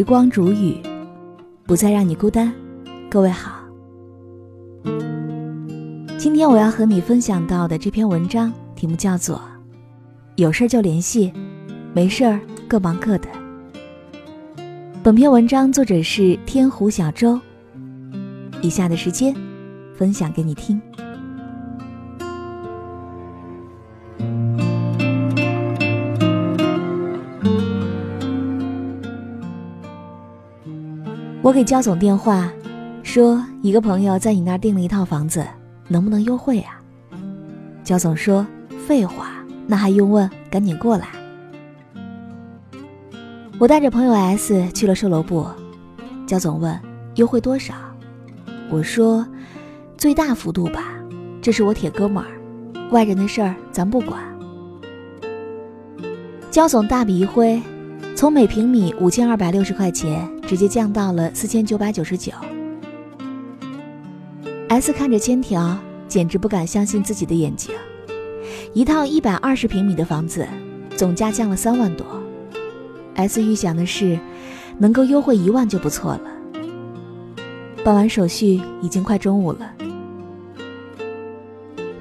[0.00, 0.78] 时光煮雨，
[1.64, 2.50] 不再让你孤单。
[3.10, 3.60] 各位好，
[6.16, 9.36] 今天我要和你分享到的这篇文章题目叫做
[10.36, 11.30] 《有事就联系，
[11.92, 13.28] 没事儿各忙各的》。
[15.02, 17.38] 本篇文章作者是天湖小周。
[18.62, 19.34] 以下的时间，
[19.94, 20.80] 分享给你听。
[31.42, 32.52] 我给焦总电话，
[33.02, 35.42] 说一个朋友在你那儿订了一套房子，
[35.88, 36.78] 能不能优惠啊？
[37.82, 38.46] 焦总说
[38.86, 39.30] ：“废话，
[39.66, 40.30] 那还用问？
[40.50, 41.08] 赶紧过来。”
[43.58, 45.46] 我带着朋友 S 去了售楼部，
[46.26, 46.78] 焦总问
[47.16, 47.72] ：“优惠多少？”
[48.68, 49.26] 我说
[49.96, 50.92] ：“最大幅度吧，
[51.40, 52.28] 这是我铁哥们儿，
[52.90, 54.20] 外人的事儿咱不管。”
[56.50, 57.58] 焦总大笔一挥，
[58.14, 60.30] 从每平米五千二百六十块钱。
[60.50, 62.32] 直接降到了四千九百九十九。
[64.68, 67.72] S 看着签条，简直不敢相信自己的眼睛。
[68.74, 70.44] 一套一百二十平米的房子，
[70.96, 72.04] 总价降了三万多。
[73.14, 74.18] S 预想的是，
[74.76, 76.22] 能够优惠一万就不错了。
[77.84, 79.72] 办完手续，已经快中午了。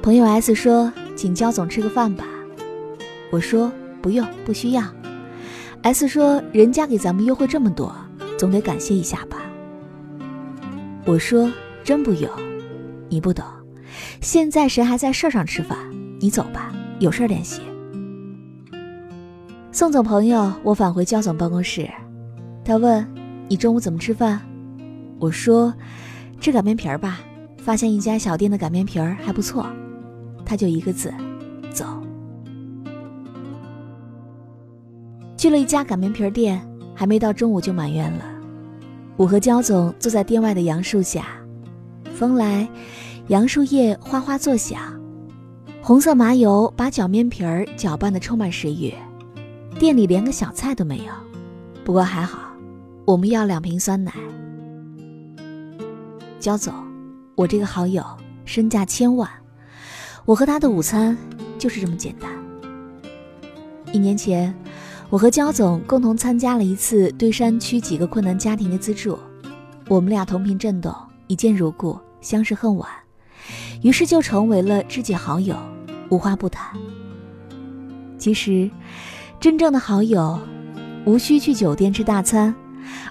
[0.00, 2.24] 朋友 S 说：“请焦总吃个饭吧。”
[3.30, 4.84] 我说：“不用，不需要。
[5.82, 7.94] ”S 说：“人家给咱们优惠这么多。”
[8.38, 9.38] 总得感谢一下吧。
[11.04, 11.50] 我说
[11.82, 12.30] 真不用，
[13.08, 13.44] 你不懂。
[14.20, 15.76] 现在谁还在事儿上吃饭？
[16.20, 17.60] 你走吧，有事儿联系。
[19.72, 21.88] 送走朋友，我返回焦总办公室。
[22.64, 23.06] 他问
[23.48, 24.40] ：“你中午怎么吃饭？”
[25.18, 25.74] 我说
[26.40, 27.20] ：“吃擀面皮儿吧。
[27.58, 29.66] 发现一家小店的擀面皮儿还不错。”
[30.44, 31.12] 他就一个字：
[31.72, 31.84] 走。
[35.36, 36.60] 去了一家擀面皮儿店。
[36.98, 38.24] 还没到中午就满员了。
[39.16, 41.26] 我和焦总坐在店外的杨树下，
[42.12, 42.68] 风来，
[43.28, 45.00] 杨树叶哗哗作响，
[45.80, 48.92] 红色麻油把搅面皮儿搅拌得充满食欲。
[49.78, 51.12] 店里连个小菜都没有，
[51.84, 52.52] 不过还好，
[53.04, 54.12] 我们要两瓶酸奶。
[56.40, 56.74] 焦总，
[57.36, 58.04] 我这个好友
[58.44, 59.30] 身价千万，
[60.24, 61.16] 我和他的午餐
[61.60, 62.28] 就是这么简单。
[63.92, 64.52] 一年前。
[65.10, 69.18] 我和焦总共同参加了一次对山区几个困难家庭的资助，
[69.88, 70.94] 我们俩同频震动，
[71.28, 72.86] 一见如故，相识恨晚，
[73.82, 75.56] 于是就成为了知己好友，
[76.10, 76.76] 无话不谈。
[78.18, 78.70] 其实，
[79.40, 80.38] 真正的好友，
[81.06, 82.54] 无需去酒店吃大餐，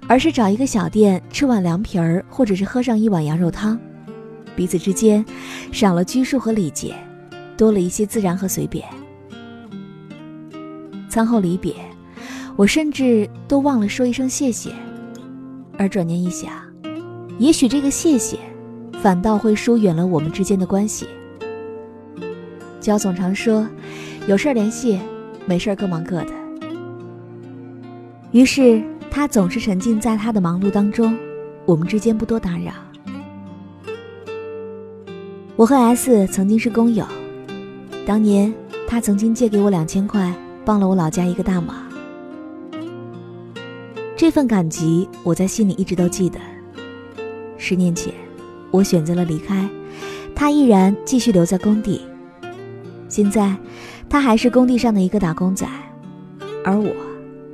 [0.08, 3.80] 而是找一个小店吃碗凉皮儿，或者是喝上一碗羊肉汤，
[4.56, 5.26] 彼此之间
[5.72, 6.96] 少了拘束和礼节，
[7.58, 8.88] 多了一些自然和随便。
[11.18, 11.74] 餐后离别，
[12.56, 14.72] 我甚至都忘了说一声谢谢。
[15.76, 16.52] 而转念一想，
[17.40, 18.38] 也许这个谢谢，
[19.02, 21.08] 反倒会疏远了我们之间的关系。
[22.80, 23.68] 焦总常说
[24.30, 25.00] ：“有事联系，
[25.48, 26.32] 没事各忙各的。”
[28.30, 28.80] 于是
[29.10, 31.18] 他总是沉浸在他的忙碌当中，
[31.66, 32.72] 我们之间不多打扰。
[35.56, 37.04] 我和 S 曾经是工友，
[38.06, 38.54] 当年
[38.88, 40.32] 他曾经借给我两千块。
[40.68, 41.78] 帮了我老家一个大忙，
[44.18, 46.38] 这份感激我在心里一直都记得。
[47.58, 48.14] 十年前，
[48.70, 49.66] 我选择了离开，
[50.36, 52.02] 他依然继续留在工地。
[53.08, 53.56] 现在，
[54.10, 55.66] 他还是工地上的一个打工仔，
[56.66, 56.94] 而我，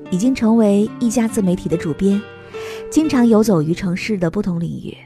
[0.09, 2.19] 已经成为一家自媒体的主编，
[2.89, 4.97] 经常游走于城市的不同领域。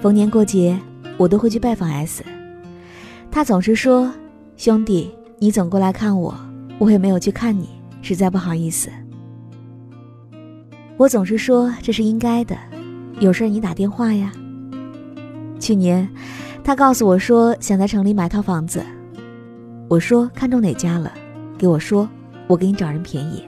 [0.00, 0.80] 逢年过节，
[1.18, 2.24] 我都会去拜访 S，
[3.30, 4.10] 他总是说
[4.56, 5.10] ：“兄弟。”
[5.42, 6.34] 你总过来看我，
[6.78, 7.70] 我也没有去看你，
[8.02, 8.90] 实在不好意思。
[10.98, 12.54] 我总是说这是应该的，
[13.20, 14.30] 有事你打电话呀。
[15.58, 16.06] 去年，
[16.62, 18.84] 他告诉我说想在城里买套房子，
[19.88, 21.10] 我说看中哪家了，
[21.56, 22.06] 给我说，
[22.46, 23.42] 我给你找人便宜。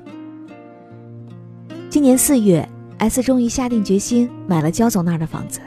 [1.90, 5.60] 今年四月，S 终于下定决心买了焦总那儿的房子。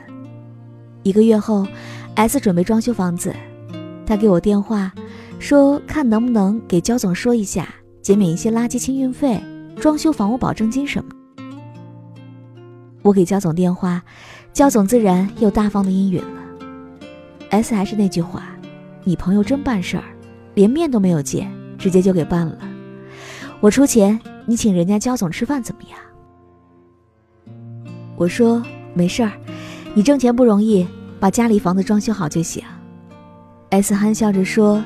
[1.04, 1.68] 一个月后
[2.16, 3.32] ，S 准备装修房子，
[4.08, 4.92] 他给我电话。
[5.46, 7.70] 说看能不能给焦总说一下，
[8.02, 9.40] 减免一些垃圾清运费、
[9.80, 11.12] 装修房屋保证金什么。
[13.04, 14.02] 我给焦总电话，
[14.52, 16.42] 焦总自然又大方的应允了。
[17.52, 18.58] S 还是那句话，
[19.04, 20.04] 你朋友真办事儿，
[20.56, 22.58] 连面都没有见，直接就给办了。
[23.60, 27.56] 我出钱，你请人家焦总吃饭怎么样？
[28.18, 28.64] 我说
[28.96, 29.32] 没事儿，
[29.94, 30.88] 你挣钱不容易，
[31.20, 32.64] 把家里房子装修好就行。
[33.70, 34.84] S 憨笑着说。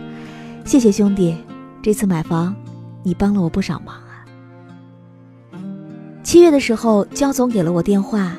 [0.69, 1.35] 谢谢兄弟，
[1.81, 2.55] 这次买房，
[3.01, 4.21] 你帮了我不少忙啊。
[6.21, 8.33] 七月的时候，焦总给了我电话，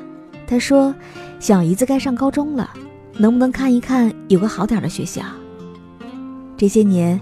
[0.47, 0.95] 他说
[1.41, 2.71] 小姨子该上高中了，
[3.17, 5.23] 能不能看一看有个好点的学校？
[6.57, 7.21] 这些年，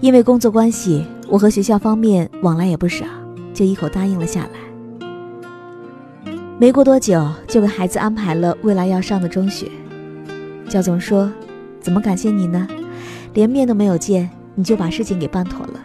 [0.00, 3.04] 因为工作关系，我和学校方面往来也不少，
[3.52, 6.32] 就一口答应了下来。
[6.60, 9.68] 没过多久，就给孩子安排了未来要上的中学。
[10.68, 11.28] 焦总说
[11.82, 12.68] ：“怎么感谢你呢？
[13.32, 15.80] 连面都没有见，你就把事情给办妥了。”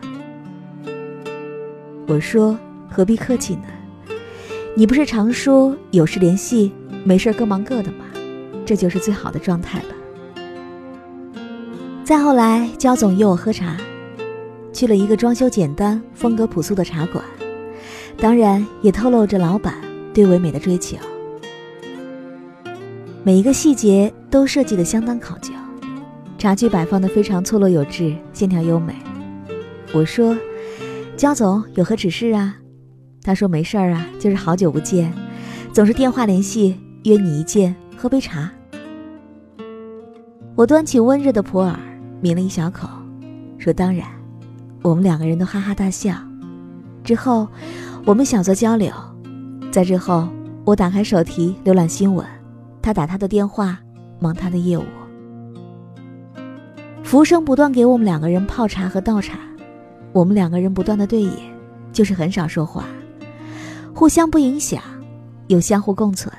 [2.07, 2.57] 我说
[2.89, 3.63] ：“何必客气呢？
[4.75, 6.71] 你不是常说有事联系，
[7.03, 8.05] 没事各忙各的吗？
[8.65, 9.95] 这就是最好的状态了。”
[12.03, 13.77] 再后来，焦总约我喝茶，
[14.73, 17.23] 去了一个装修简单、风格朴素的茶馆，
[18.17, 19.75] 当然也透露着老板
[20.13, 20.97] 对唯美的追求。
[23.23, 25.51] 每一个细节都设计的相当考究，
[26.39, 28.95] 茶具摆放的非常错落有致，线条优美。
[29.93, 30.35] 我说
[31.17, 32.55] ：“焦总有何指示啊？”
[33.21, 35.13] 他说：“没事儿啊，就是好久不见，
[35.73, 38.49] 总是电话联系，约你一见，喝杯茶。”
[40.55, 41.75] 我端起温热的普洱，
[42.21, 42.87] 抿了一小口，
[43.57, 44.07] 说：“当然。”
[44.81, 46.15] 我们两个人都哈哈大笑。
[47.03, 47.45] 之后，
[48.05, 48.89] 我们小作交流。
[49.73, 50.29] 在之后，
[50.63, 52.25] 我打开手提浏览新闻。
[52.81, 53.77] 他打他的电话，
[54.21, 54.83] 忙他的业务。
[57.09, 59.39] 服务生不断给我们两个人泡茶和倒茶，
[60.13, 61.31] 我们两个人不断的对饮，
[61.91, 62.85] 就是很少说话，
[63.95, 64.79] 互相不影响，
[65.47, 66.31] 又相互共存。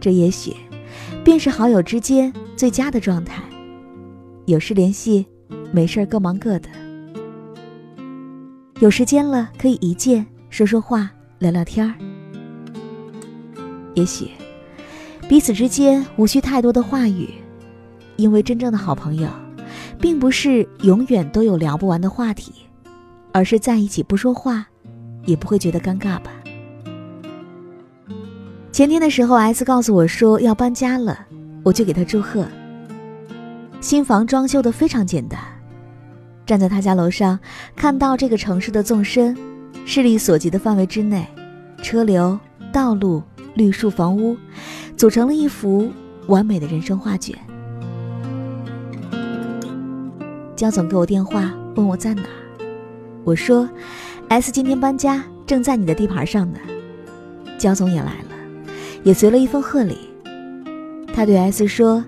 [0.00, 0.56] 这也许，
[1.22, 3.40] 便是好友之间最佳的状态。
[4.46, 5.24] 有事联系，
[5.70, 6.68] 没事各忙各的。
[8.80, 11.08] 有时间了可以一见，说说话，
[11.38, 11.94] 聊聊天儿。
[13.94, 14.32] 也许。
[15.28, 17.30] 彼此之间无需太多的话语，
[18.16, 19.28] 因为真正的好朋友，
[20.00, 22.52] 并不是永远都有聊不完的话题，
[23.32, 24.66] 而是在一起不说话，
[25.26, 26.30] 也不会觉得尴尬吧。
[28.72, 31.26] 前天的时候，S 告诉我说要搬家了，
[31.62, 32.46] 我就给他祝贺。
[33.80, 35.40] 新房装修的非常简单，
[36.46, 37.38] 站在他家楼上，
[37.76, 39.36] 看到这个城市的纵深，
[39.84, 41.26] 视力所及的范围之内，
[41.82, 42.38] 车流、
[42.72, 43.22] 道路、
[43.54, 44.36] 绿树、房屋。
[44.96, 45.90] 组成了一幅
[46.26, 47.34] 完美的人生画卷。
[50.60, 52.22] 焦总给我电话问我在哪，
[53.24, 53.66] 我说
[54.28, 56.58] ：“S 今天搬家，正在你的地盘上呢。”
[57.56, 58.68] 焦总也来了，
[59.02, 59.96] 也随了一份贺礼。
[61.14, 62.04] 他对 S 说：“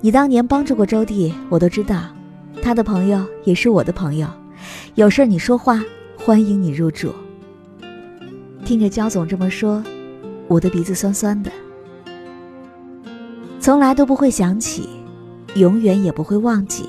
[0.00, 2.00] 你当年帮助过周弟，我都知道，
[2.62, 4.28] 他的朋友也是我的朋友，
[4.94, 5.82] 有事你说话，
[6.16, 7.12] 欢迎你入住。”
[8.64, 9.82] 听着焦总这么说，
[10.46, 11.50] 我的鼻子酸酸的。
[13.58, 14.88] 从来都不会想起，
[15.56, 16.86] 永远也不会忘记。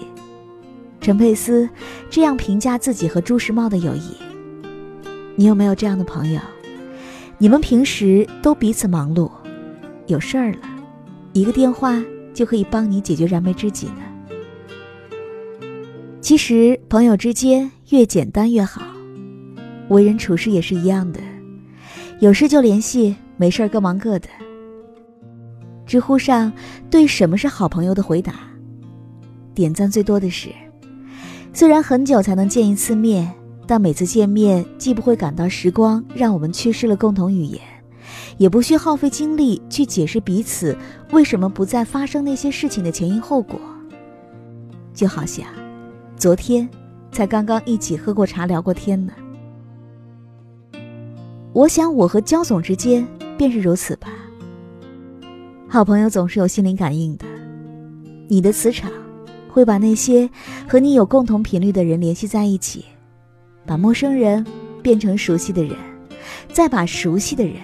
[1.08, 1.70] 陈佩斯
[2.10, 4.18] 这样评价自己和朱时茂的友谊。
[5.38, 6.42] 你有没有这样的朋友？
[7.38, 9.32] 你们平时都彼此忙碌，
[10.08, 10.60] 有事儿了，
[11.32, 14.04] 一个电话就可以帮你解决燃眉之急呢？
[16.20, 18.82] 其实朋友之间越简单越好，
[19.88, 21.22] 为人处事也是一样的，
[22.20, 24.28] 有事就联系，没事各忙各的。
[25.86, 26.52] 知乎上
[26.92, 28.34] 对什么是好朋友的回答，
[29.56, 30.50] 点赞最多的是：
[31.58, 33.34] 虽然很久才能见一次面，
[33.66, 37.60] 但每次见面既不会感到时光让我们缺失了共同语言，
[38.38, 40.78] 也不需耗费精力去解释彼此
[41.12, 43.60] 为什么不再发生那些事情的前因后果。
[44.94, 45.48] 就好像
[46.16, 46.70] 昨天
[47.12, 49.12] 才刚刚一起喝过茶聊过天呢。
[51.54, 53.04] 我想我和焦总之间
[53.36, 54.10] 便是如此吧。
[55.68, 57.26] 好朋友总是有心灵感应的，
[58.28, 58.92] 你的磁场
[59.58, 60.30] 会把那些
[60.70, 62.86] 和你有共同频率的人联系在一起，
[63.66, 64.46] 把陌生人
[64.84, 65.76] 变成熟悉的人，
[66.50, 67.56] 再把熟悉的人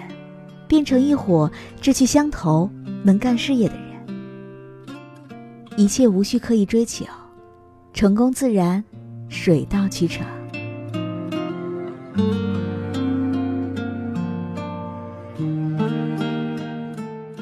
[0.66, 1.48] 变成一伙
[1.80, 2.68] 志趣相投、
[3.04, 3.84] 能干事业的人。
[5.76, 7.04] 一切无需刻意追求，
[7.92, 8.82] 成功自然，
[9.28, 10.26] 水到渠成。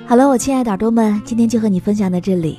[0.04, 2.58] 好了，我亲爱的耳朵们，今天就和你分享到这里。